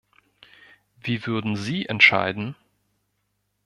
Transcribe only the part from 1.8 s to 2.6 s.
entscheiden?